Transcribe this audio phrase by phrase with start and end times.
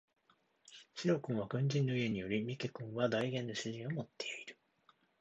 [0.95, 4.57] 白君は軍人の家におり三毛君は代言の主人を持っている